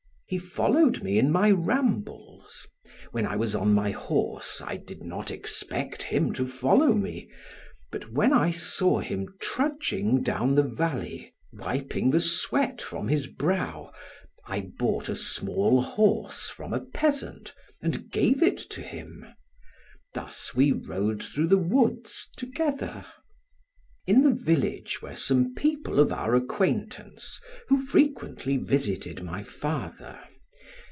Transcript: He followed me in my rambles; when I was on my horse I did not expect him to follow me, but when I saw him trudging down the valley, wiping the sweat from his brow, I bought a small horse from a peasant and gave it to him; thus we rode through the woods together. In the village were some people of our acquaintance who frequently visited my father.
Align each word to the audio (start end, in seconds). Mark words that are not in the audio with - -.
He 0.33 0.39
followed 0.39 1.03
me 1.03 1.19
in 1.19 1.29
my 1.29 1.51
rambles; 1.51 2.65
when 3.11 3.25
I 3.25 3.35
was 3.35 3.53
on 3.53 3.73
my 3.73 3.91
horse 3.91 4.61
I 4.65 4.77
did 4.77 5.03
not 5.03 5.29
expect 5.29 6.03
him 6.03 6.31
to 6.35 6.47
follow 6.47 6.93
me, 6.93 7.29
but 7.91 8.13
when 8.13 8.31
I 8.31 8.49
saw 8.49 8.99
him 9.01 9.35
trudging 9.41 10.23
down 10.23 10.55
the 10.55 10.63
valley, 10.63 11.33
wiping 11.51 12.11
the 12.11 12.21
sweat 12.21 12.81
from 12.81 13.09
his 13.09 13.27
brow, 13.27 13.91
I 14.45 14.71
bought 14.79 15.09
a 15.09 15.17
small 15.17 15.81
horse 15.81 16.47
from 16.47 16.71
a 16.73 16.79
peasant 16.79 17.53
and 17.81 18.09
gave 18.09 18.41
it 18.41 18.59
to 18.69 18.81
him; 18.81 19.25
thus 20.13 20.55
we 20.55 20.71
rode 20.71 21.21
through 21.21 21.47
the 21.47 21.57
woods 21.57 22.29
together. 22.37 23.03
In 24.07 24.23
the 24.23 24.33
village 24.33 24.99
were 25.03 25.15
some 25.15 25.53
people 25.53 25.99
of 25.99 26.11
our 26.11 26.33
acquaintance 26.33 27.39
who 27.67 27.85
frequently 27.85 28.57
visited 28.57 29.21
my 29.21 29.43
father. 29.43 30.19